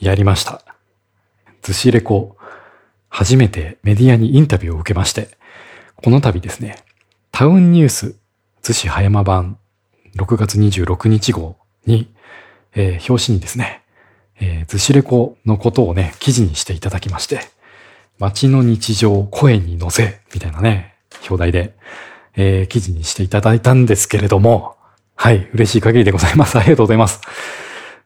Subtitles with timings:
[0.00, 0.62] やりました。
[1.62, 2.36] ずしレコ、
[3.10, 5.28] 初めてメディアにインタビューを受けまして、
[5.96, 6.76] この度ですね、
[7.30, 8.16] タウンニュース、
[8.62, 9.58] 逗子葉山版、
[10.16, 12.12] 6月26日号に、
[12.74, 13.82] えー、表紙にですね、
[14.40, 17.40] えー、ずしレコのことをね、記事にしていただきまして、
[18.18, 20.94] 街の日常を声に乗せ、みたいなね、
[21.28, 21.74] 表題で、
[22.36, 24.76] えー、記事にしていただいたんですけれども、
[25.14, 26.58] はい、嬉しい限りでございます。
[26.58, 27.20] ありがとうございます。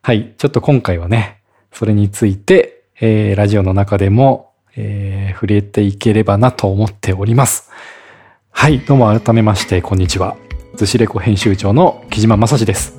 [0.01, 1.39] はい、ちょっと今回はね、
[1.77, 7.69] それについて、えー、ラジオの中でも、えー、触れていければなと思っております。
[8.49, 10.37] はい、どうも改めまして、こんにちは。
[10.75, 12.97] ずしレコ編集長の木島正史です。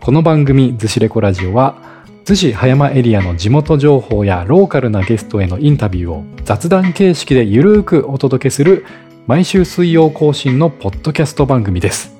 [0.00, 1.76] この番組、ずしレコラジオは、
[2.24, 8.86] 逗子葉山エリアの地元情報やローカルなゲストへのインタビューを雑談形式でゆるーくお届けする
[9.26, 12.16] 毎週水曜更新のポッドキャスト番組です。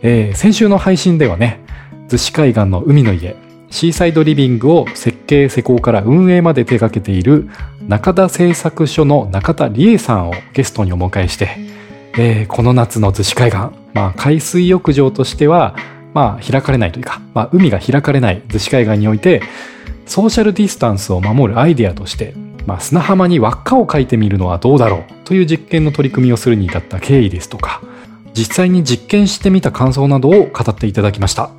[0.00, 1.60] えー、先週の配信ではね、
[2.08, 3.36] 逗子海岸の海の家、
[3.70, 7.48] シーサイドリビングを設計施工から運営まで手掛けている
[7.88, 11.56] 中田製作所の中田理恵さんをゲストにお迎えして、
[12.18, 13.58] えー、この夏の逗子海岸、
[13.94, 15.76] まあ、海水浴場としては、
[16.12, 19.42] まあ、開かれないというか、まあ、海が開かれない逗子海岸において、
[20.06, 22.34] ソーシャルディスタンスを守るアイデアとして、
[22.66, 27.80] まあ、砂浜に輪っかを描いてみるのはどうだろうという実験の取り組みをするに至った経緯ですとか、
[28.34, 31.50] 実際に実験してみた感想などを語っていただきました。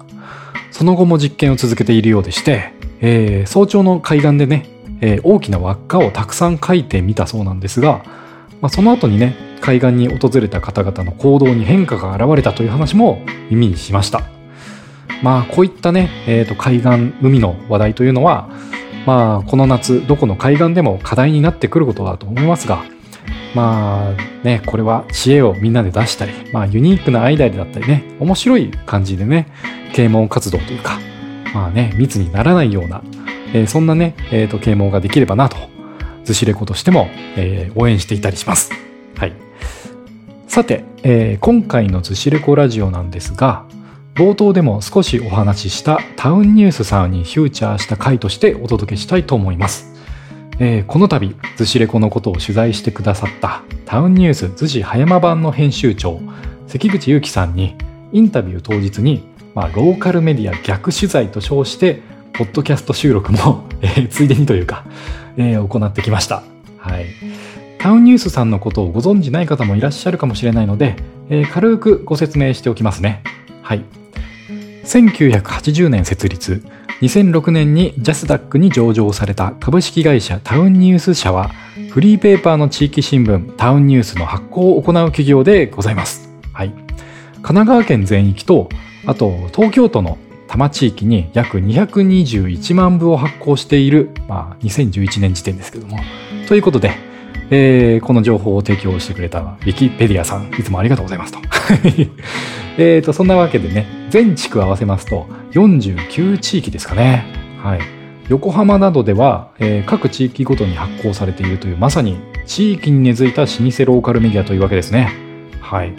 [0.81, 4.65] その後も実験を続けているようでして、えー、早朝の海岸でね、
[4.99, 8.03] えー、大きな輪っかをたくさん描いてみたそうなんですが、
[8.61, 14.23] まあ、その後にね、海岸に訪れた方々の行動に変化が現れたという話も耳にしました。
[15.21, 18.49] まあ、こういったね、えー、と海岸、海の話題というのは、
[19.05, 22.83] まあ、この夏、どこの海岸でも課題になってくることだと思いますが、
[23.53, 29.47] まあね、これは知恵をみんなで出したり、まあユニークなアイデアだったりね、面白い感じでね、
[29.93, 30.99] 啓蒙活動というか、
[31.53, 33.01] まあね、密にならないような、
[33.53, 35.57] えー、そんなね、えっ、ー、と、啓蒙ができればなと、
[36.23, 38.71] ずしレコとしても、えー、応援していたりします。
[39.17, 39.33] はい。
[40.47, 43.65] さて、えー、今回のずしレコラジオなんですが、
[44.15, 49.90] 冒頭でも少しお話ししたタウンニュースさんにフューチャーした回としてお届けしたいと思います。
[50.63, 56.21] えー、この度、ズシレコのことを取材してくださったタウンニュース逗子葉山版の編集長、
[56.67, 57.75] 関口祐樹さんに
[58.11, 64.85] インタビュー当日に、まあ、ローカルメディア逆取材と称して、ポッドキャスト収録も、 えー、ついでにというか、
[65.35, 66.43] えー、行ってきました。
[66.77, 67.07] はい。
[67.79, 70.95] タウンニュースさんのことをご存じない方もいらっしゃるかもしれないので、
[71.31, 73.23] えー、軽くご説明しておきますね。
[73.63, 73.83] はい。
[74.83, 76.63] 1980年設立、
[77.01, 81.49] 2006年にジャスダックに上場された株式会社タウンニュース社は、
[81.89, 86.29] フリーペーパーの地域新聞タウンニュースの発行を行う企業でございます。
[86.53, 86.69] はい。
[86.69, 88.69] 神奈川県全域と、
[89.07, 95.97] あと東京都の多摩地域に約221万部を発行している、まあ、2011年時点ですけども。
[96.47, 96.91] ということで、
[97.49, 101.39] えー、この情報を提供してくれたウィキペディアさん、いつもありがとうございますと。
[102.77, 107.25] えっと、そんなわけでね、全地区合わせますと49地域ですかね。
[107.61, 107.79] はい。
[108.29, 115.11] 横浜などでは、えー、各地域ごとに発行されているというまさに地域に根付いた老舗ローカルメディアというわけですね。
[115.59, 115.93] はい。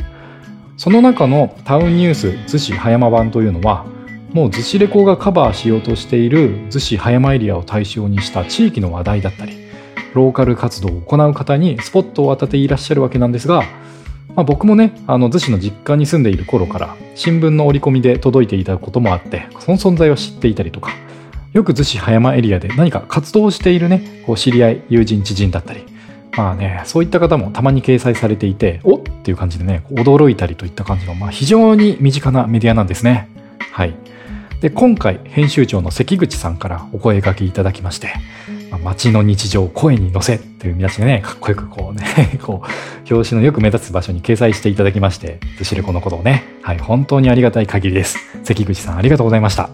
[0.76, 3.84] その中のタウンニュース逗子葉山版というのは、
[4.32, 9.52] もう逗子レコがカバーしようとしている逗子葉山エリアを対象にした地域の話題だったり、
[10.14, 13.64] ローカル活動を行う方にスポットを当てていらっしゃるわけなんですが、
[14.28, 20.90] まあ、僕もね、あの、逗子の実家に住んでいる頃から、新聞の折り込みで届いていたこともあって、その存在を知っていたりとか、
[21.52, 25.84] よく逗子葉山エリアで何か活動しているね、こう知り合い、友人、知人だったり、
[26.34, 33.28] まあね、そういった方もたまに掲載されていて、おっていう感じでね、驚いたりといった感じの、まあ非常に身近なメディアなんですね。
[33.72, 33.94] はい。
[34.62, 38.14] で、今回、編集長の関口さんからお声掛けいただきまして、
[38.72, 48.18] まあ、街の日常を声に乗せという見出しでね、かっこよくこうね、 こう、表紙のよく目立つ場所に掲載していただきまして、ずしれこのことをね、はい、本当にありがたい限りです。
[48.42, 49.68] 関口さんありがとうございました。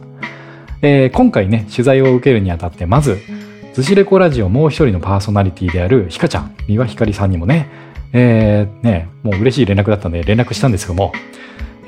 [0.82, 3.19] えー、今回ね、取材を受けるにあたって、まず、
[3.72, 7.68] ずしレコラジオもう一人のパーソナリティであるひかちゃん、三輪ひかりさんにもね、
[8.12, 11.12] えー、ね、もう嬉しい連絡だったんで連絡したんですけども、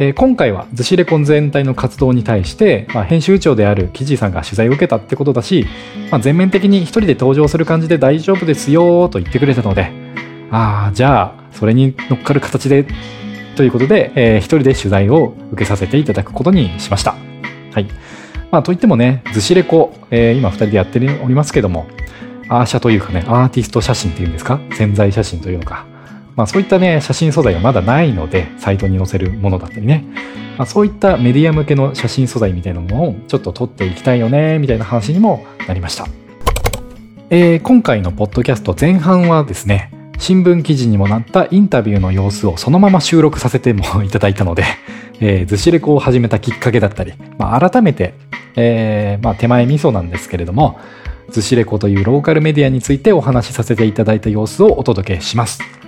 [0.02, 5.66] えー、今回はズシレコン全体の活動に対して、まあ、編集長であるキジさんが取材を受けたってことだし、
[6.10, 9.92] まあ、全面的に一人で登場する感じで大丈夫ですよと言ってくれたので、
[10.50, 12.86] ああ、じゃあ、それに乗っかる形で、
[13.56, 17.14] ということで、えー、一人で取材を受けさせていただくことにしました。
[17.74, 17.86] はい。
[18.50, 21.86] まあ、といってもね、ズシレコ、えー、今二人でやっておりますけども、
[22.48, 24.60] アーシャというかね、アーティスト写真っていうんですか？
[24.72, 25.84] 潜在写真というのか。
[26.40, 30.06] まあ、そういったね写真素材がまだないのでサイトに載せるものだったりね、
[30.56, 36.06] まあ、そういったメディア向けの写真素材みたいなものをちょっと撮っていきたいよねみたいな話にもなりました、
[37.28, 44.64] えー、今回のポッドキャスト前半はですね新聞記事にもなったインタビューの様子をそのまま収録させてもいただいたので、
[45.20, 48.14] えー、ずしレコを始めたきっかけだったり、まあ、改めて、
[48.56, 50.80] えー、まあ、手前味噌なんですけれども、
[51.28, 55.79] ずしレコというローカルメディアについてお話しさせていただいた様子をお届けします。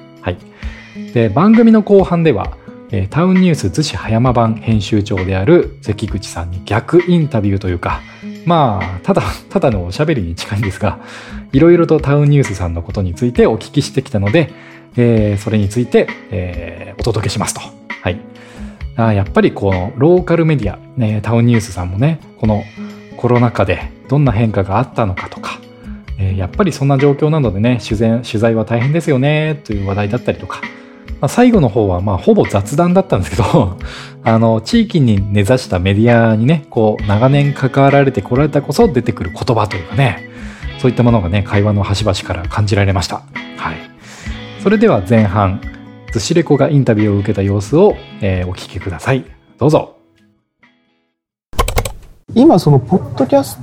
[1.12, 2.56] で、番組の後半では、
[2.90, 8.02] えタウンニュース逗子葉山版編集長である関口さんに逆インタビューというか、
[8.44, 10.98] まあ、ただ、ただのおしゃべりに近いんですが、
[11.52, 14.52] いろいろとタウンニュースさんのことについてお聞きしてきたので、
[14.96, 17.60] えー、それについて、えー、お届けしますと。
[18.02, 18.20] はい。
[18.94, 22.62] あやっぱりこのローカルメディア、ね、タウンニュースさんもね、この
[23.16, 25.60] コロナ禍でどんな変化があったのかとか、
[26.18, 30.60] え、やっぱりそんな状況なのでね取材は大変ですよねという話題だったりとか、
[31.22, 33.78] まあ、最後の方はまあほぼ雑談だったんですけど
[34.24, 40.28] あの地域に根ざしたメディアにねこう長年関わられてこられたこそ出てくる言葉というかね
[40.78, 43.22] そういったものがね会話の端々から感じられました。
[43.56, 43.76] はい、
[44.60, 45.60] それでは前半
[46.12, 49.24] ずしレコがインタビューを受けた様子を、えー、お聞きください。
[49.58, 49.94] どうぞ。
[52.34, 53.60] 今そのポッドキャス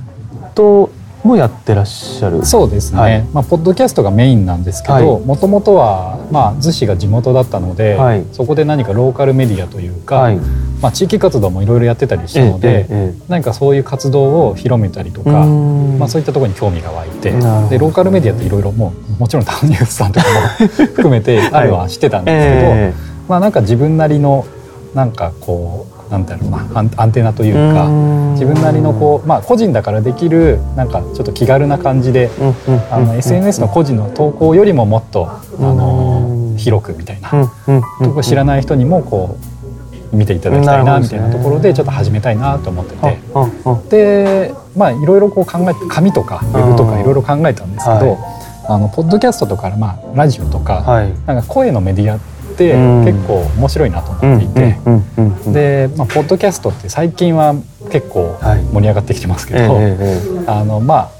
[0.54, 0.90] ト
[1.24, 2.44] もやってらっしゃる。
[2.44, 10.36] そうですね、はい、まあ、ポッドキャストがメインなんですけどもともとは、まあ、逗子が地元だったので、はい、そこで何かローカルメディアというか、はい、
[10.80, 24.46] まあ、地域活動もいろいろやってたりしたので、えええ、何かそういう活動を広めたりとか、まあ、そういったところに興味が湧いてでローカルメディアっていろいろもうもちろん タウンニュースさんとかも 含めてあるはしてたんですけど、まあ、なんか自分なりの
[24.94, 26.66] なんかこうなんていうな
[26.96, 27.88] アンテナというか
[28.32, 32.30] 自分なりのこう、まあ、個人だからできるなんかちょっと気軽な感じで、
[32.90, 37.30] あの SNS の個人の投稿よりももっと、あの広くみたいな、
[38.02, 39.38] とこ知らない人にもこ
[40.12, 42.94] う見ていただきたいなみたいなところでちょっと始めたいなと思って
[43.88, 44.48] て。
[44.48, 48.18] でまあいろいろこう考えて紙とかウェブとかいろいろ考えたんですけど、
[48.68, 50.82] あのポッドキャストとか、まあ、ラジオとか,、
[51.26, 54.78] なんか声のメディアって結構面白いなと思っていて。
[55.52, 57.54] で、まあ、ポッドキャストって最近は
[57.90, 58.38] 結構
[58.72, 59.78] 盛り上がってきてますけど、
[60.46, 61.10] あのま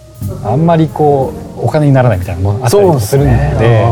[0.44, 3.84] ああんまりこうお金にならないみたいなものあったりするので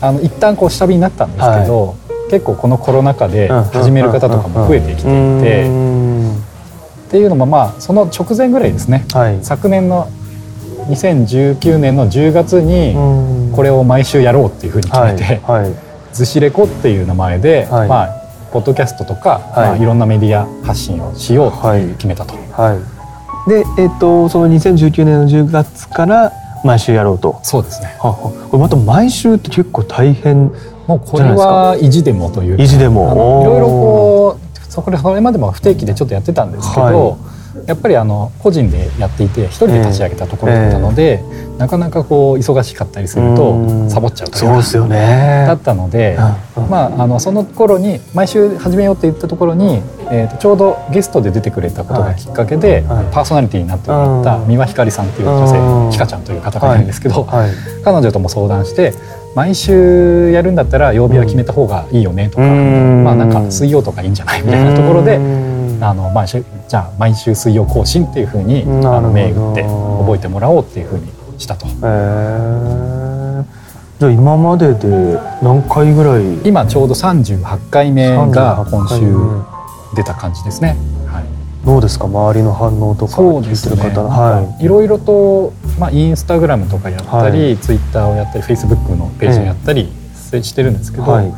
[0.00, 1.94] あの一旦こう下火になったんですけど、は
[2.28, 6.02] い、結構このコロナ禍で始める方とかも増えてきていて。
[7.02, 10.08] っていうのもまあその直前ぐらいですね、はい、昨年の
[10.88, 12.94] 2019年の10月に
[13.54, 15.62] これを毎週やろうっていうふうに決めて、はい。
[15.64, 15.74] はい、
[16.12, 18.22] ずしレコっていう名前で、はい、まあ
[18.52, 19.68] ポッドキャストとか、はい。
[19.68, 21.58] まあ、いろんなメディア発信をしようと
[21.96, 22.34] 決めたと。
[22.52, 22.74] は
[23.46, 26.32] い、で、えーと、その2019年の10月から
[26.62, 27.40] 毎週やろうと。
[27.42, 27.96] そうですね。
[27.98, 30.52] これまた毎週って結構大変
[30.86, 33.42] もうこれは意地でもという意地でも。
[33.42, 37.31] いろいろこうそこでそれまでも不定期でちょっとやってたんですけど、はい
[37.66, 45.44] やっぱりあの個人でやっていて一人で立ち上げたところだったので、えー、なかなかこう忙しかったりするとサボっちゃうというですよね。
[45.46, 46.16] だったので、
[46.70, 57.48] まあ、あのその頃に毎週始めようって言ったところに、えー、とちょうどゲストで出てくれたことがきっかけで、はい、パーソナリティになってもらった三輪ひかりさんっていう女性ひかちゃんという方がいるんですけど、はい。
[57.48, 57.52] はい、
[57.84, 58.94] 彼女とも相談して
[59.34, 65.18] 毎週やるんだったら曜日は決めた方がいいよねとか、まあなんか水曜とかいいんじゃないみたいなところで
[65.82, 71.66] あの毎週じゃあ毎週水曜更新っていうふうにあの銘打って覚えてもらおうっていうふうにしたと。
[71.66, 76.38] じゃあ今までで何回ぐらい？
[76.44, 79.00] 今ちょうど38回目が今週
[79.94, 80.76] 出た感じですね。
[81.06, 81.24] はい、
[81.64, 82.06] どうですか？
[82.06, 89.92] 周りの反応とかそうですね、はい、いろいろと、まあ、インスタグラムとかやったり、はい、ツイッターをやったりフェイスブックのページをやったり
[90.42, 91.32] してるんですけど、はい、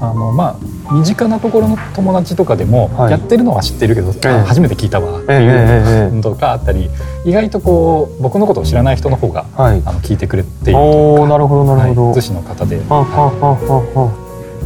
[0.00, 0.56] あのまあ
[0.92, 4.12] 身近なところの友達とかでも、やってるのは知ってるけど、
[4.44, 6.90] 初めて聞いたわっていうのとかあったり、
[7.24, 12.80] 意外とこう僕のことを知らない人の方が、あの聞いてくれているとなるほどなるほど、逗子の方で。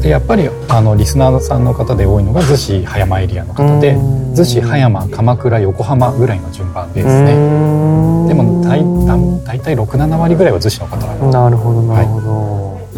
[0.00, 7.32] でやっぱりあのリスナーさんの方で多いのが逗子葉山エリアの方で逗子葉山鎌倉横浜ぐらいの順番ですね。
[8.28, 8.82] でも大
[9.44, 10.96] 大体67割ぐらいは逗子の方
[11.30, 12.53] なるほどなるほど、はい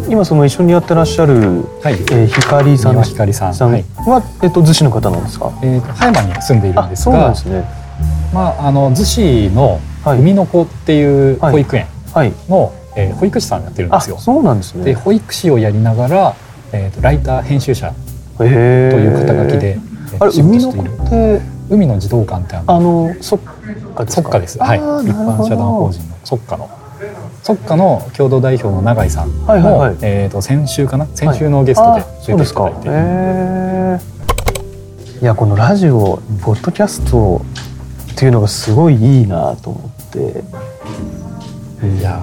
[0.09, 1.33] 今その一緒にやってらっしゃる、
[1.81, 3.83] はいえー、光さん光さんは、はい、
[4.43, 5.51] えっと逗子の方なんですか？
[5.61, 7.65] えっ、と葉山に住んでいるんですが、すね、
[8.33, 12.33] まああの逗子の海の子っていう保育園の、はい、
[12.95, 14.17] えー、保育士さんやってるんですよ。
[14.17, 14.85] そうなんですね。
[14.85, 16.35] で保育士をやりながら、
[16.71, 17.93] えっ、ー、とライター編集者
[18.37, 19.77] という肩書きで、
[20.19, 21.41] あれ海の子って？
[21.69, 23.39] 海の児童館ってあのあのそっ
[24.23, 24.57] かです。
[24.57, 24.77] はい。
[24.77, 26.69] 一般社団法人のそっかの。
[27.47, 29.97] 特化の共同代表の永井さんも、はいはいはい。
[30.01, 31.05] えー、と先週かな？
[31.15, 32.97] 先週のゲストで出うですかていただ
[33.95, 34.03] いて、へ
[35.15, 37.41] えいやこのラジオポッドキャスト
[38.11, 40.43] っていうのがすごいいいなと思って。
[41.99, 42.21] いや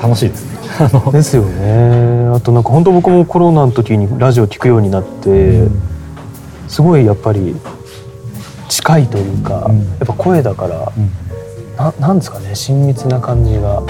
[0.00, 0.88] 楽しいですね。
[1.10, 2.36] ですよね。
[2.36, 5.64] あとなんか本当僕もコロナの時にラジオ聞くようになって、
[6.68, 7.56] すごいやっぱり
[8.68, 9.78] 近いというか、うん。
[9.78, 11.31] やっぱ声だから、うん
[11.82, 13.82] ななんですかね親密な感じが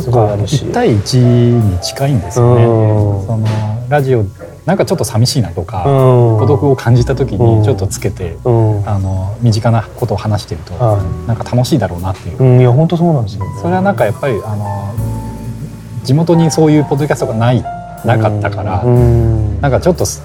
[0.00, 0.64] すごいあるし。
[0.64, 2.64] 1対1に近いんですよね。
[2.64, 3.26] うん。
[3.26, 3.46] その
[3.88, 4.24] ラジオ
[4.64, 6.38] なんかちょっと寂しいなとか、うん。
[6.40, 7.60] 孤独を感じた時うん。
[7.60, 8.88] にちょっとつけて、うん。
[8.88, 10.98] あの身近なことを話してると、は
[11.28, 14.94] なんか楽しいだろうなっていう、い、うん、いや本当そうなんですよ、ね、それはなんかやっぱりあの
[16.02, 17.62] 地元にそういうポッドキャストがない
[18.04, 19.60] なかったから、うん。
[19.60, 20.22] なんかちょっとす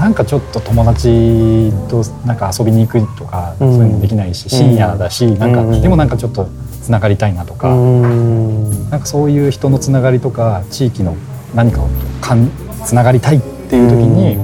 [0.00, 3.76] なんかちょっと友達となんか遊びに行くとか、うん。
[3.76, 5.82] そういうのできないし深夜だし、なんか、うん。
[5.82, 6.48] でもなんかちょっと
[6.82, 8.88] つながりたいなとか、うん。
[8.88, 11.16] なんかそういう人のつながりとか地域の
[11.54, 11.88] 何かを
[12.22, 12.50] かん
[12.82, 14.38] つながりたいっていう時に、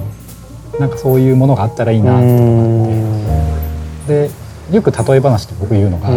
[0.79, 2.21] なんかそういうものがあったらいいなっ
[4.07, 4.29] て。
[4.29, 4.31] で
[4.73, 6.15] よく例え話で僕言うのが、フ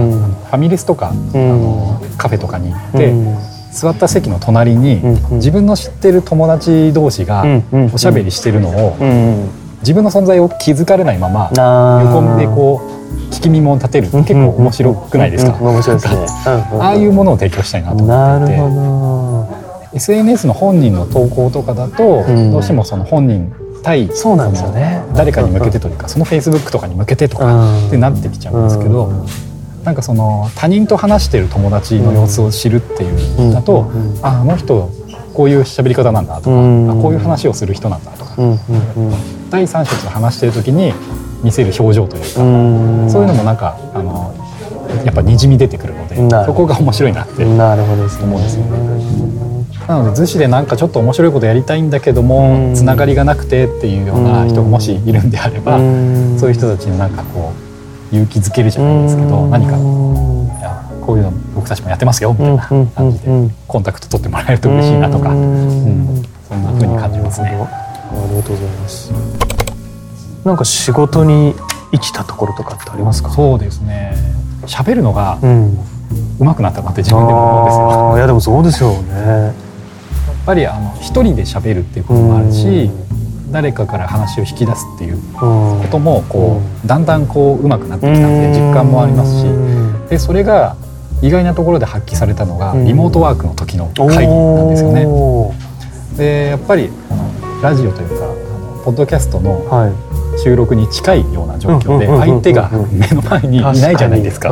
[0.51, 1.51] ァミレスとか、うん。
[1.51, 9.50] あのカフェとかに行って、うん座った席の隣に、うん自分の知ってる友達同士がうんおしゃべりしてるのを、うん
[9.80, 11.50] 自分の存在を気づかれないまま
[12.04, 16.26] 横でこう聞き耳を立てる結構面白くないですか、面白いですね。
[16.82, 22.52] ああいうものを提供したいなと思っていてほ SNS の本人の投稿とかだと、うん。
[22.52, 25.02] どうしてもその本人対そうなんですよね。
[25.16, 27.46] 誰かに向けてというかその Facebook とかに向けてとど。
[27.46, 29.49] かってなってきちゃうんですけど、うん
[29.84, 33.90] なんかその他人と話してる友達の様子を知るっていうのだと、
[34.22, 34.90] ああの人
[35.34, 38.36] こういう喋り方なんだとか、うこういう話をする人なんだとか、
[39.50, 40.94] 第三者と話してる時に
[41.44, 42.30] 見せる表情というか、
[43.10, 44.34] そういうのもなんかあの
[45.06, 47.44] やっぱにじみ出てくるのでそこが面白いなって。
[48.24, 48.66] 思うんですよ
[49.88, 52.28] なので逗子でなんかちょっと面白いことやりたいんだけどうん。
[52.28, 56.38] もつながりがなくてっていうような人がもしいるんであれば、ん。
[56.40, 57.69] そういう人たちになんかこう
[58.12, 67.50] 勇気づけるじゃないですけど、何かいやこういうの僕たちもやってますよみたいな感じでコンタクト取ってもらえると嬉しいなとか、うんそんな風に感じますね。
[67.50, 67.54] あ
[68.30, 69.12] りがとうございます。
[70.46, 71.54] なんか仕事に
[71.92, 73.30] 生きたところとかってありますか？
[73.30, 74.16] そうですね
[74.66, 75.78] 喋るのがうん。
[76.39, 78.18] 上手くなったなって自分でも思うんですよ。
[78.18, 79.13] いやでもそうですよね。
[79.13, 79.54] やっ
[80.44, 82.89] ぱりあの一人で喋るっていうこともあるし、
[83.51, 89.46] 誰かから話を引き出すっていうここともこうだんだんこう上手くなってきたっていう実感もありますし
[90.10, 90.75] でそれが
[91.22, 92.86] 意外なところで発揮されたのがうん。
[92.86, 95.06] リモートワークの時の会議なんですよね。
[96.18, 99.94] でやっぱりあのラジオというかあのポッドキャストのはい。
[100.38, 104.50] 収録に近いような状況で相手が目の前にいないじゃないですか。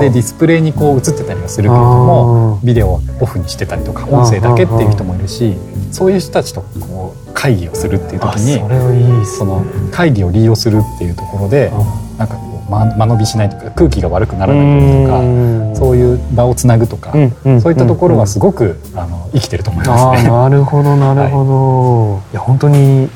[0.00, 5.56] でディスプレイにこう映ってたりはするけれどもビデオをオフにしてたりとか音声だけっていう人もいるし
[5.92, 11.70] そういう人たちとこう会議をするっていう時にそれはいいその会議を利用するっていうところで
[12.16, 20.30] なんかこう間間延びしないとか空気が悪くならないとかそういう場をつなぐとかそういったところはすごくあの生きてると思いますね。
[20.30, 23.10] なるほど なるほど、い、や本当に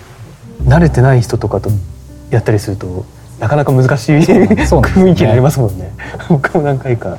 [0.65, 1.71] 慣れてない人とかと
[2.31, 3.07] やったりすると
[3.39, 5.93] なかなか難しい 雰囲気になりますもんね。
[6.29, 7.17] 僕も何回か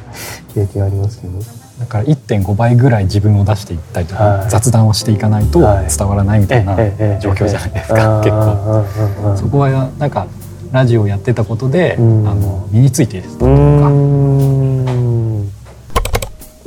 [0.53, 1.33] 経験ありますけど
[1.79, 4.49] だから1.5倍ぐらい自分を出していったりとか、はい。
[4.49, 5.87] 雑談をしていかないとはい。
[5.87, 6.75] 伝わらないみたいな
[7.19, 8.85] 状況じゃないですか、結構。
[9.23, 10.27] 構そこはなんか
[10.71, 12.27] ラジオをやってたことで、うん。
[12.27, 15.45] あの身についているうーん。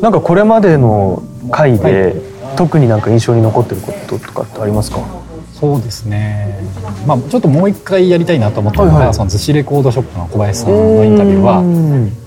[0.00, 2.16] なんかこれまでの回で、
[2.56, 4.98] 特になんか印象に残ってることとかってありますか？
[5.52, 6.58] そうですね、
[7.06, 9.14] まあ、ちょっともう一回やりたいなと思ったのが、はいはい。
[9.14, 11.62] その逗子レコードショップの小林さんのインタビューは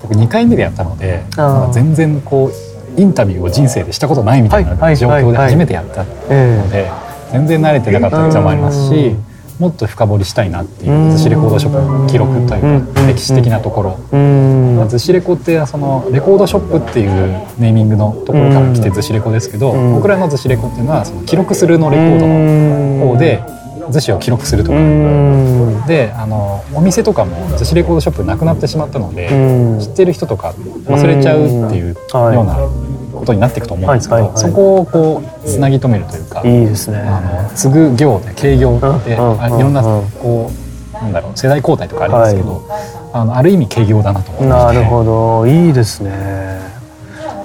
[0.00, 2.50] 僕2回目でやったのでまだ全然こう
[2.96, 6.90] インタビューを人生でしたことないみたいない状況で初めてやったのえで
[7.32, 9.24] 全然慣れてなかったっていうのもありますしうん。
[9.58, 12.86] もっと深掘りしたいなっていううん逗子レコードショップの記録といううん。
[12.94, 13.98] か歴史的なところ。
[14.12, 17.10] 逗子レコってそのレコードショップっていう
[17.58, 19.94] ネーミングのところから来てうん逗子レコですけど、うん。
[19.94, 23.42] 僕らの逗子レコっていうのはその記録するのレコードの方で
[23.90, 25.86] 逗子を記録するとうか、ん。
[25.86, 29.80] であのお店とかも逗子レコードショップなくなってしまったので、うん。
[29.80, 30.52] 知ってる人とか
[30.84, 32.58] 忘れちゃうっていううんような
[33.26, 34.42] ことになっていくと思うんですけど、はいはいはい。
[34.42, 36.98] そこをこうつなぎ止めるというか、いいですね。
[36.98, 40.50] あの継ぐ業で経業で、うんうんあいろんなうんこ
[40.92, 42.62] うなんだろう世代交代とかありますけど、
[43.12, 45.46] あのある意味経業だなと思っていてなるほど。
[45.46, 46.64] いいですね。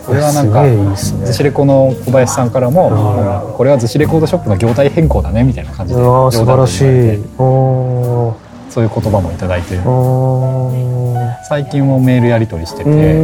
[0.05, 1.25] これはなんかすげえいいですね。
[1.25, 2.89] 逗子レコの小林さんからも、
[3.55, 7.23] これは逗子レコードショップの業態変更だねみたいな感じで素晴らしい
[8.71, 9.77] そういう言葉もいただいて。
[11.47, 13.23] 最近もメールやり取りしててう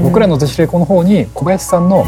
[0.00, 0.02] ん。
[0.04, 2.06] 僕らの「ずしレコ」の方に小林さんの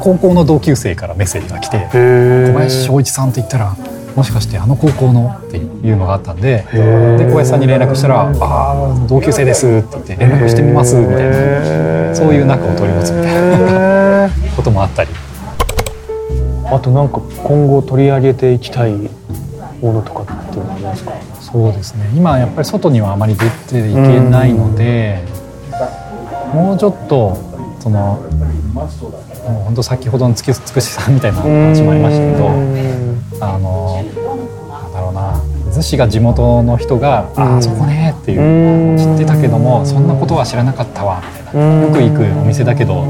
[0.00, 3.74] 高校の同級生からメッセージが来て小林翔一さんって言ったら
[4.14, 7.16] もしかしてあの高校のっていうのがあったんでー。
[7.18, 12.14] で小林さんに連絡したら「ああ同級生です」って言って連絡してみますみたいな。
[12.14, 14.30] そういう仲を取り持つみたいな。
[14.56, 15.10] こともあったり。
[16.70, 18.92] あとなんか今後取り上げていきたい
[19.80, 21.12] ものとかっていうのはありますか？
[21.50, 22.10] そうですね。
[22.14, 25.22] 今やっぱり外にはあまり出ていけないので
[26.52, 27.36] もうちょっと
[27.80, 28.22] その
[28.74, 34.04] もう本当先ほどのつくつくしさんみたいな話もありましたけどあの
[34.68, 35.40] なんだろうな
[35.72, 37.42] 逗子が地元の人が「うん。
[37.42, 41.82] ああそこね」っていう知ってたけどもそんなことは知らなかったわみたいな。
[41.82, 43.04] よく行くお店だけど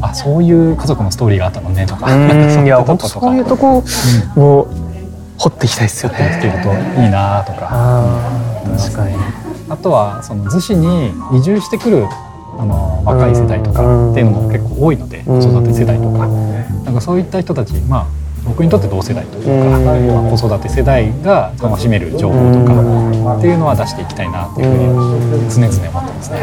[0.00, 2.06] あそういう家族のストーリーがあったのねとか。
[2.06, 2.10] う
[2.62, 3.26] いいや本当うとことか。
[3.26, 3.84] そういうとこ
[4.36, 4.68] を
[5.38, 6.56] 掘っていきたいですよやってね。
[6.56, 7.68] るといいなとか。
[8.78, 9.14] 確かに。
[9.70, 12.06] あとはその逗子に移住してくる
[12.58, 16.26] あの若い世代とかっていうのも結構多いので子育て世代とか。
[16.84, 18.06] なんかそういった人たちまあ
[18.44, 26.38] 僕にとって同世代というか、子育て世代が楽しめる情報とかっていうのは出していきたいなっていうふうに常々思ってますね。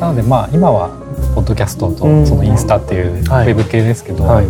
[0.00, 0.90] なのでまあ今は
[1.34, 2.26] ポッドキャストとうん。
[2.26, 3.48] そのインスタっていうウはい。
[3.48, 4.46] ェブ系ですけど、はい。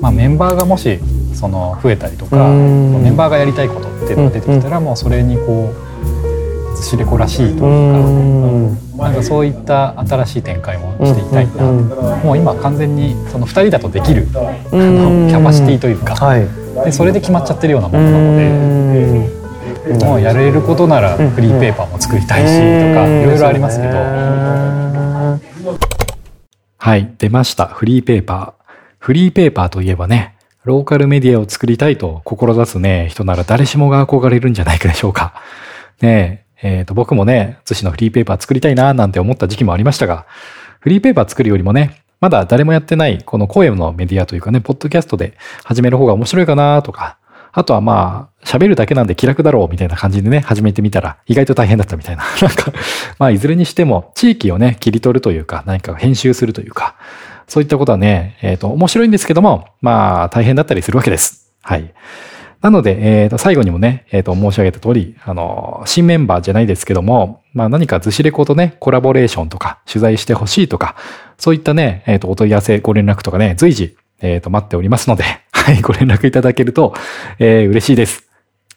[0.00, 0.98] まあ、メンバーがもし
[1.34, 3.02] その増えたりとかうん。
[3.02, 7.66] メンバーがやりたいことっていうのが出てきたらもうそれにこうずしレコらしいとういうか。
[7.66, 8.90] ん。
[8.98, 11.64] なんかそういった新しい展開もしていきたいな、
[12.22, 14.40] もう今完全にその2人だとできる、あ
[14.72, 15.26] うん。
[15.26, 16.46] のキャパシティというか、はい。
[16.84, 18.36] でそれで決まっちゃってるようなものなの
[19.96, 21.30] で、もうやれることならうん。
[21.30, 23.96] フリーペーパーも作りたいしとかいろいろありますけど、
[26.76, 27.66] はい、出ました。
[27.66, 28.72] フリーペーパー。
[28.98, 30.34] フリーペーパーといえばね、
[30.64, 35.40] ローカルメディアを作りたいと志すね、人なら誰しもが憧れるんじゃないかでしょうか。
[36.02, 40.26] ねえ、えっ、と、僕もね、寿司のフリーペーパー作りたいななんて思った時期もありましたが、
[40.80, 45.32] フリーペーパー作るよりもね、まだ誰もやってない、この声のメディアというかね、ポッドキャストで
[45.64, 47.16] 始める方が面白いかなとか、
[47.52, 52.24] あとはまあ、喋るだけなんで気楽だろうみたいな感じでね、始めてみたら意外と大変だったみたいな。
[52.42, 52.72] なんか、
[53.18, 56.96] まあいずれにしても地域をね、切り取るというか、何か編集するというか、
[57.50, 61.52] そういったことはね、えっ、と、面白いんですけども、まあ大変だったりするわけです。
[61.62, 61.92] はい。
[62.60, 70.94] なので、えっ、と、最後にもね、えっ、と、申し上げた通り、あの、新メンバーじゃないですけども、まあ何かズシレコとね、コラボレーションとか、取材してほしいとか、
[71.38, 76.94] そういったね、えっ、と、お問い合わせ、ご連絡とかね、随時、えっ、と、待っておりますので、 はい、ご連絡いただけると、
[77.40, 78.28] えー嬉しいです。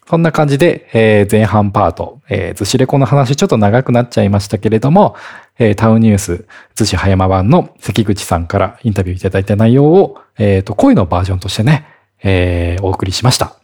[0.10, 5.16] そんな感じで、えー前半パート、えー、ズシレコの話ちょっと長くなっちゃいましたけれども、
[5.60, 11.86] えータウンニュース、ズシ葉山版の関口さんからインタビューいただいた内容を、えっ、と、声のバージョンとしてね、
[12.24, 13.56] えーお送りしました。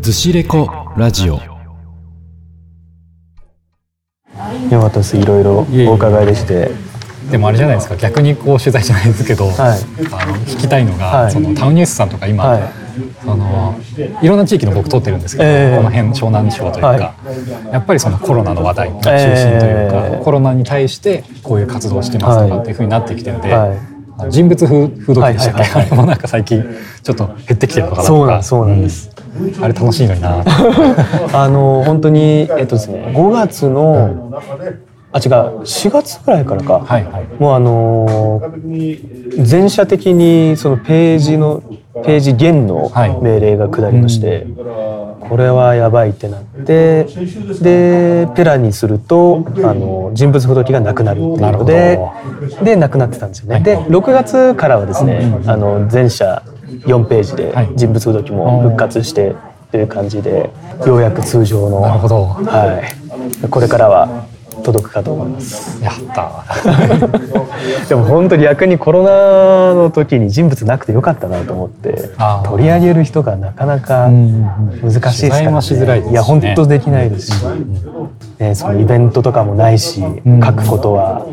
[0.00, 1.34] ずしレコラジオ
[4.70, 5.16] よかったです。
[5.16, 6.70] いろいろお伺いでして。
[7.30, 12.79] でもあれじゃないですか逆にこう取材じゃないですけど、はいあの聞きたいのが、はいそのタウンニュースさんとか今、はい
[13.24, 13.78] その
[14.22, 15.76] いろんな地域の僕撮ってるんですけど、ええ。
[15.76, 17.14] この辺湘南地方というか、は
[17.72, 20.24] やっぱりそのコロナの話題が中心というか、ええ。
[20.24, 24.30] コロナに対してこういう活動をしてますとかっていうふうになってきてるんで、はい。
[24.30, 26.62] 人物風風土記でしたっけ、はいはいもなんか最近
[27.02, 29.10] ちょっと減ってきてるのかなとかそうなんです。
[29.38, 29.64] うん。
[29.64, 30.44] あれ楽しいのにな。
[31.32, 34.30] あの本当にえっとですね、5月の
[35.12, 36.80] あ違う4月ぐらいからか。
[36.80, 37.26] はいはい。
[37.38, 39.10] もうあのー
[39.44, 43.18] 全社的にそのページのページ減のはい。
[43.20, 44.46] 命令が下りまして、
[45.20, 47.04] これはやばいってなって
[47.60, 51.98] でペラにするとあの人物不動記がなくなるっていうので
[52.62, 53.60] でなくなってたんですよね。
[53.60, 57.70] で6月からはですね、あの全社4ページではい。
[57.74, 59.34] 人物不動記も復活して
[59.70, 60.50] という感じで
[60.86, 62.82] ようやく通常のは
[63.44, 64.26] い、これからは
[64.72, 65.82] 届くかと思います。
[65.82, 66.44] やった
[67.88, 72.10] でも本当に逆にコロナの時に人物なくてよかったなと思って
[72.44, 74.42] 取り上げる人がなかなかん
[74.82, 75.50] 難しいですから、
[76.00, 77.44] ね、いや本当できないですし、
[78.40, 80.40] ね、そのイベントとかもないし、ん。
[80.42, 81.26] 書くことは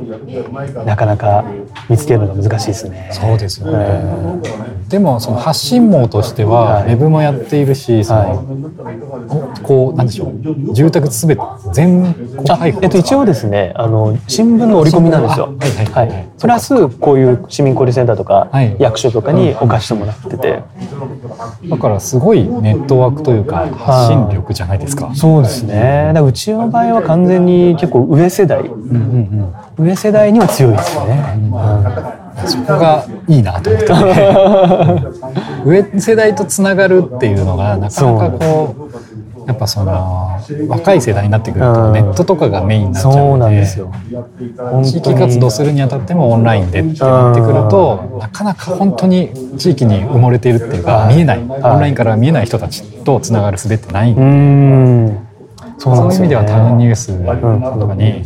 [0.85, 1.45] なかなか
[1.89, 3.09] 見つけるのが難しいですね。
[3.13, 6.93] そうですよね、えでもその発信網としてははい。
[6.93, 8.97] ウェブもやっているし、そのはい。
[9.29, 11.41] おこうなんでしょう住宅すべて
[11.73, 12.13] 全
[12.45, 15.45] 開放えっと、一応ですねあの新聞の折り込みなんですよ。
[15.45, 15.85] はい。
[15.85, 16.29] はいはい。
[16.39, 18.75] プラスこういう市民交流センターとか、はい。
[18.79, 20.61] 役所とかに置かしてもらってて。
[21.69, 25.13] だからすごいネットワークというか発信力じゃないですか。
[25.15, 26.11] そうですね。
[26.13, 31.23] だうちの場合は完全に結構上世代、うんうん上世代には強いですよね。
[31.35, 33.87] うんそこがいいなと思って、
[35.65, 43.91] 上世代とつながるっていうのがなかなかこうやっぱその若い世代になってくるとネットとかがメインになっちゃうのでなんですよ。
[44.83, 51.39] 地域活動するにあたってもオンラインでってなってくるとなかなか本当に地域に埋もれているっていうか見えない。
[51.39, 51.43] オ
[51.77, 55.26] ンラインから見えない人たちとつながる術ってないんうでん
[55.77, 58.23] そういう意味ではタウンニュースとかに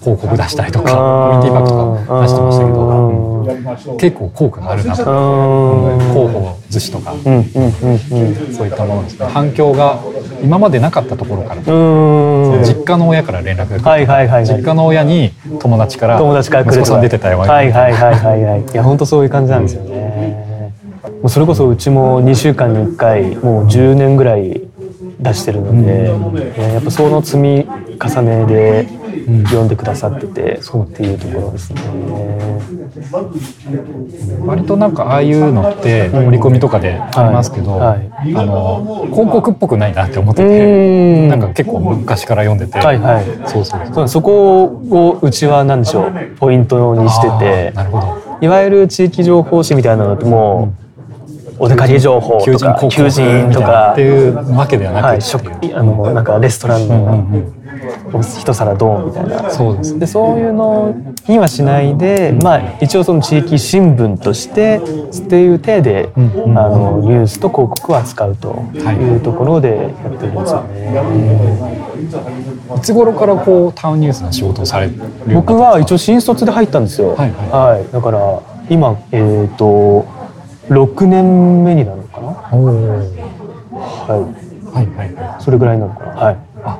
[0.00, 5.02] 広告出したりとかコミュニティバッグとか出してましたけど結構効果があるなと。
[5.04, 9.26] 広報寿司とかそういったものですね。
[9.26, 10.00] 反響が
[10.42, 12.64] 今までなかったところからうん。
[12.64, 14.56] 実家の親から連絡が来るとかはいはいはいはい。
[14.56, 18.60] 実家の親に友達から友達から来る息子さん出てたよはいはいはいはいはい。
[18.72, 20.72] いや本当そういう感じなんですよね。
[21.22, 24.62] もうそれこそうちも2週間に1回もう10年ぐらい
[25.20, 27.66] 出してるので、ねやっぱその積み
[28.02, 28.88] 重ねで
[29.44, 31.80] 読んでくださってて、そうっていうところですね。
[34.44, 38.10] 割となんかああいうのって盛り込みとかでありますけど、はい。
[38.34, 41.28] あの広告っぽくないなって思ってうてん。
[41.28, 43.24] なんか結構昔から読んでて、はいはい。
[43.48, 44.08] そうそうそう。
[44.08, 48.36] そこをうちは何でしょうポイントにしてあてーなるほど。
[48.40, 50.85] いわゆる地域情報誌みたいなのってもう
[51.58, 53.92] お出かけ情報とか求人とか。
[53.92, 57.54] っていうわけではなくはい、食あのなんかレストランのん
[58.40, 59.50] 一皿ドンみたいな。
[59.50, 60.00] そうですね。
[60.00, 60.94] でそういうの
[61.28, 64.80] にはしないで、まあ、一応その地域新聞として
[65.24, 71.86] っていう体で、んうんあのニュースと広告を扱うというところでやってるんですよね。
[72.76, 74.92] いつ頃からこうタウンニュースの仕事をされる
[75.32, 77.14] 僕は一応新卒で入ったんですよ。
[77.14, 77.92] はいはい。
[77.92, 80.06] だから今えっ、と
[80.68, 82.26] 6年目になるのかな？
[82.52, 83.16] おー
[83.72, 84.34] は
[84.72, 86.12] はいはいはいい、それぐらいなのかな。
[86.12, 86.36] はい。
[86.64, 86.78] あ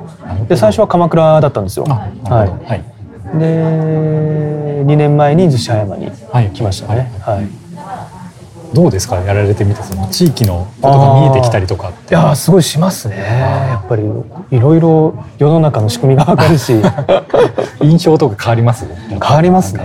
[0.49, 1.85] で最初は鎌倉だったんですよ。
[1.89, 3.39] あなるほどははいい。
[3.39, 7.11] で2年前に逗子葉山にはい来ましたね。
[7.21, 7.47] はい。
[8.73, 9.15] どうですか？
[9.15, 13.15] やられてみてその地域のことが見えてきたりとかっていやーすごいしますね。
[13.17, 14.03] やっぱり
[14.51, 16.73] いろいろ世の中の仕組みがわかるし
[17.81, 18.85] 印象とか変わります？
[19.09, 19.83] 変わりますね。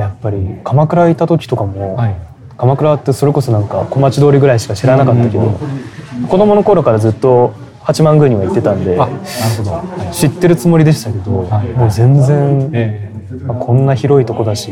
[0.00, 2.14] やっぱり鎌倉行った時とかも、はい
[2.56, 5.58] 鎌倉ってそれこそなんか小町通りぐらいしか知らなかったけど、
[6.28, 9.12] 子供の頃からずっと八幡宮には行ってたんであなる
[9.58, 11.68] ほど、はい知ってるつもりでしたけど、はい。
[11.70, 13.10] もう全然、え
[13.48, 14.70] あこんな広いとこだし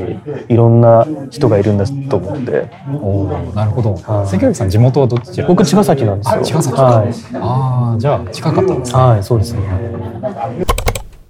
[0.48, 2.70] いろんな人がいるんだと思って。
[2.86, 3.94] ー、おーなるほど。
[3.94, 4.28] はい。
[4.28, 6.40] 関脇さん地元はどちら僕茅ヶ崎なんですよ。
[6.40, 7.08] あ茅ヶ崎か、はい。
[7.34, 9.00] ああじゃあ近かったんですね。
[9.00, 9.60] はい、そうですね。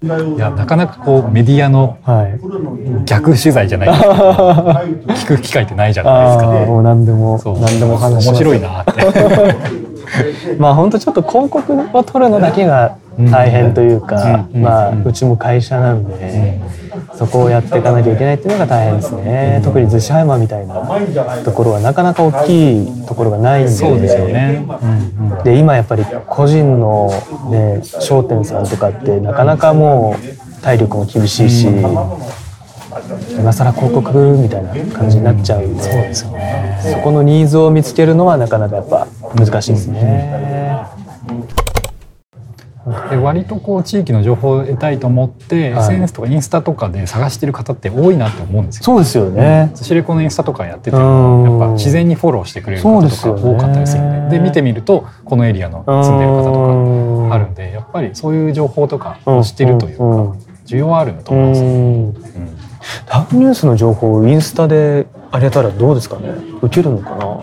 [0.02, 3.04] いやなかなかこうメディアのはい。
[3.04, 8.60] 逆取材じゃないですけど聞く機会ってないじゃないですかああ、もう何でも、何でも話面白い。
[8.60, 8.92] なって
[10.58, 12.96] まあ、本当ちょっと広告を取るのだけが
[13.30, 14.62] 大変というか、うん。
[14.62, 16.60] まあ、うちも会社なんで。
[17.14, 19.60] そこをやっていかなきゃいけないっていうのが大変ですね。
[19.64, 20.74] 特に逗子葉山みたいな
[21.44, 23.70] ところはなかなか大きいところがないんで。
[23.70, 24.64] そうですよね、
[25.44, 27.10] で今やっぱり個人の、
[27.50, 40.86] ね、商店さんとかってなかなかもう体力も厳しいし、今更広告みたいな感じになっちゃうんで、そうですよね、そこのニーズを見つけるのはなかなかやっぱ難しいですね。
[43.10, 45.84] で割とこう地域の情報を得たいと思って、はい。
[45.84, 48.84] SNS とかインスタとかで探してる方って多いなって思うんですよ。
[48.84, 49.70] そうですよね。
[49.74, 51.02] 寿司レコのインスタとかやっててうん。
[51.02, 54.38] もやっぱ自然にフォローしてくれる方とか多かったりするんで。
[54.38, 60.04] で見てみるとこのエリアの住んでる方とかあるんでやっぱりそういう情報とかを知ってるというか
[60.64, 61.60] 需要はあるんだと思います。
[61.60, 62.14] うんうん。
[63.06, 66.30] タウンニュースの情報をインスタであげたらどうですかね？
[66.62, 67.40] 受けるのかな？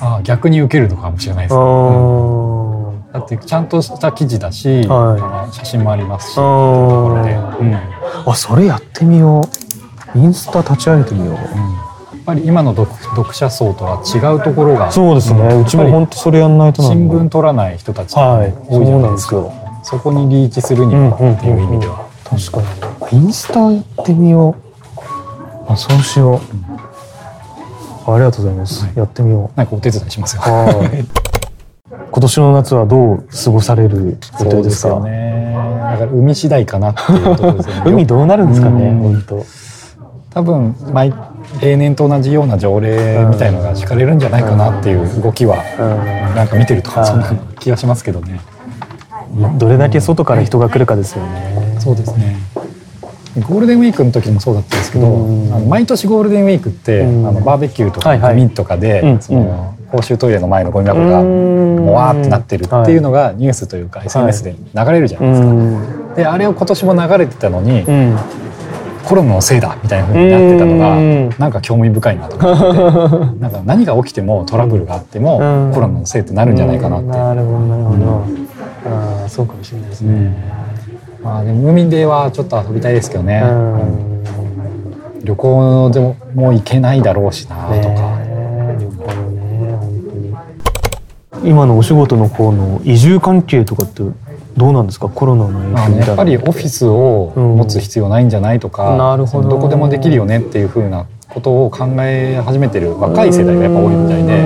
[0.00, 1.60] あ逆に受けるのかもしれないですね。
[3.14, 7.70] うんだってちゃんとした記事だし、は写真もありますし、あところで、ーうん。
[7.70, 7.80] や
[8.26, 9.48] あそれやってみよ
[10.14, 10.18] う。
[10.18, 11.36] インスタ立ち上げてみよう。
[11.36, 15.60] っぱり今の読読者層とは違うところがそうですね、ん。
[15.60, 18.54] うちも本当それやんないとな新聞取らない人たちがはい。
[18.66, 22.62] 多いじゃないですか、そうなんそこにリーチするにはっていう意味では、確か
[23.12, 23.24] に。
[23.24, 24.56] インスタやってみよ
[25.68, 25.72] う。
[25.72, 26.40] あそうしよ
[28.06, 30.42] う、ありがとうございます、やってみよなんかお手伝いしますよ。
[30.46, 31.06] うはい
[32.14, 34.88] 今年の夏はどう過ごされる予定ですか？
[34.90, 35.52] よね。
[35.52, 37.82] だから海次第かなっていうところですよね。
[37.90, 38.98] 海どうなるんですかねうん。
[39.00, 39.44] 本当。
[40.32, 41.12] 多分毎
[41.60, 45.82] 例年と同じような条例みたいのが敷かれるんじゃないかなっていう動きはう
[46.32, 46.36] ん。
[46.36, 47.26] なんか見てるとはいそんな
[47.58, 48.38] 気がしますけどね。
[49.58, 51.76] どれだけ外から人が来るかですよね。
[51.80, 52.36] そうですね
[53.42, 55.52] ゴールデンウィークの時もそうだったんですけど、うん。
[55.52, 57.26] あの毎年ゴールデンウィークって、うん。
[57.26, 59.20] あのバーベキューとかミとかで、うん。
[59.20, 61.76] その公衆トイレの前のゴミ箱がうん。
[61.84, 65.46] もわーってなってるっていうのがニュースというか SNS で流れるじゃないですか。
[65.48, 66.14] うん。
[66.14, 68.18] であれを今年も流れてたのに、うん。
[69.04, 73.36] コロナのせいだみたいな風になってたのがなんか興味深いなと思って。
[73.42, 75.38] なんか何が起きてもトラブルがあっても
[75.74, 77.08] コロナのせいってなるんじゃないかなって。
[77.08, 78.24] なるほどなるほど、
[78.86, 80.53] ああそうかもしれないですね。
[81.24, 83.42] まあでも海ではちょっと遊びたいですけどね。
[85.24, 86.00] 旅行で
[86.34, 87.74] も行けないだろうしなとか。
[88.78, 90.34] 旅行ね本
[91.32, 91.48] 当に。
[91.50, 94.02] 今のお仕事の方の移住関係とかって
[94.54, 95.08] どうなんですか？
[95.08, 99.48] コロナの影響やっぱりオフィスを持つ必要ないんじゃないとか、うん、なるほど。
[99.48, 104.44] どこでもできるよねっていうふうなことを考え始めてる若い世代がやっぱ多いみたいで、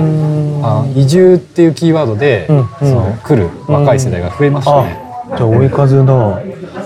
[0.63, 5.08] あ移住っていうキーワードで、うん、その来る若い世代が増えましたね。
[5.37, 6.41] じゃあ追い風だ。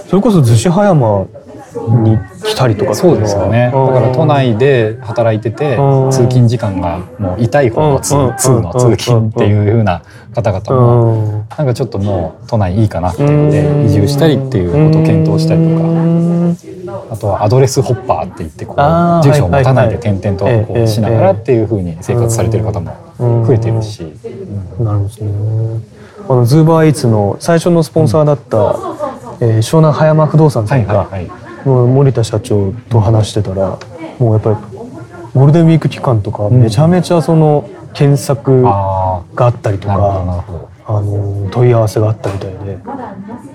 [0.08, 1.26] それこそ逗子葉山
[2.04, 3.72] に来たりとかそうですよね。
[3.72, 5.78] だから都内で働いてて
[6.12, 10.04] 通勤時間がもう痛い方の通の通勤っていう風な
[10.34, 18.78] 方々もなんかちょっともう都内いいかなっていうので移住したりっていうことを検討したりとかあとはアドレスホッパーって言ってこう
[19.24, 24.04] 住所を持たないで転々とこうしながらっていう風に生活されてる方も増えてるし。
[24.80, 28.76] なるほどねあのズーバーイーツの最初のスポンサーだった、
[29.46, 33.80] えー、湘南葉山不動産さんが、はいはい森田社長と話してたら
[34.20, 34.56] もうやっぱり
[35.34, 40.46] ゴールデンウィーク期間とかめちゃめちゃその検索があったりとか、
[40.86, 42.80] あの問い合わせがあったみたいで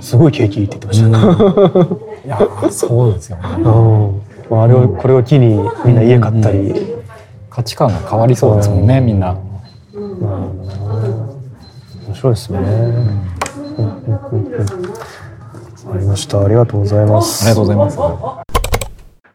[0.01, 2.25] すごい景気いいって言ってました。
[2.25, 3.43] いやそうですよね。
[4.51, 6.95] うん、あれをこれを機にみんな家買ったり、
[7.51, 9.37] 価値観が変わりそうですもんね、みんな。
[9.95, 10.58] うん、
[12.09, 12.59] 面白いですね。
[15.91, 16.43] ありました。
[16.43, 17.45] ありがとうございます。
[17.45, 18.49] ありがとうございます。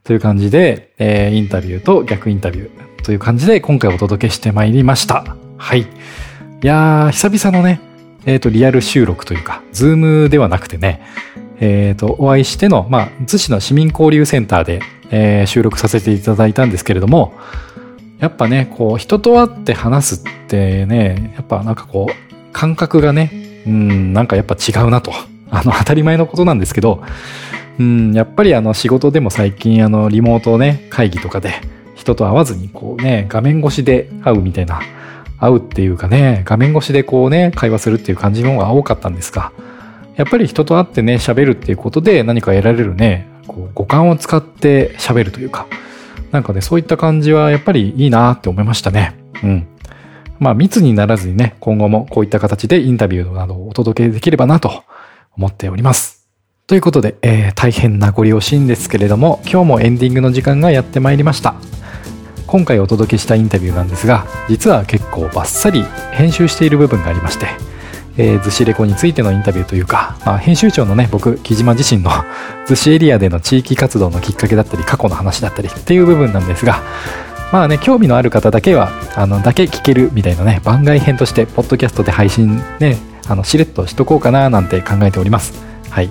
[0.04, 5.38] という感じで、えー、インタビューと逆インタビューという感じで今回お届けしてまいりました。
[5.58, 5.82] はい。
[5.82, 5.86] い
[6.64, 7.80] やー、久々のね、
[8.26, 11.02] えっ、ー、と、リアル収録というか、ズームではなくてね、
[11.60, 14.82] えっ、ー、と、お会いしての、まあ、津市の市民交流センターで、
[15.12, 17.34] えー、収録させていただいたんですけれども、
[18.18, 25.12] やっぱね、こう、人と会って話すってね、やっぱなんかこう、感覚がね、うん、なんかやっぱ違うなと
[25.54, 27.04] あの、当たり前のことなんですけど、
[27.80, 31.54] うん、やっぱりあの仕事でも最近あのリモートね、会議とかで
[31.96, 34.82] 人と会わずにこうね、画面越しで会うみたいな、
[35.40, 39.52] 会うっていうかね、画面越しでこうね、会話するっていう感じの方が多かったんですが、
[40.16, 45.68] やっぱり人と会ってね、喋るっていうことで何か得られるね、こう五感を使って喋るというか、
[46.32, 49.16] なんかね、そういった感じはやっぱりいいなって思いましたね。
[49.44, 49.68] うん。
[50.40, 54.84] まあ密にならずにね、今後もこういった形でインタビューなどをお届けできればなと
[55.38, 56.28] 思っております。
[56.66, 61.56] ということで、えー、大変名残惜しいんですけれども、今日もエンディングの時間がやってまいりました。
[62.48, 67.48] 今回お届けしたインタビューなんですが、実は結構バッサリ編集している部分がありまして、
[68.18, 72.12] えー、逗子レコについてのインタビューというか、まあ、編集長のね、僕、木島自身の
[72.68, 76.82] 逗子エリアでの地域活動のきっかけだったり、過去の話だったりっていう部分なんですが、
[77.54, 85.54] まあね、興味のある方だけは、あの、だけ聞けるみたいなね、番外編として、ポッドキャストで配信ね、あのしれっとしとこうかななんて考えております。
[85.90, 86.10] はい。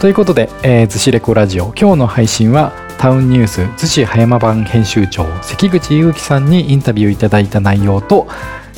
[0.00, 8.26] ということで、えー、ズシレコラジオ今日の配信はタウンニュース逗子葉山版編集長関口祐樹さんにインタビューいただいた内容と、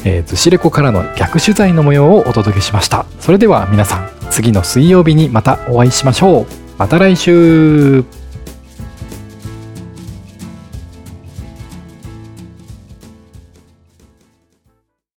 [0.05, 3.07] えー、ズシレコからの逆取材の模様をお届けしました。
[3.21, 6.47] それでは皆さん次の水曜日にまたお会いしましょう。
[6.77, 8.05] また来週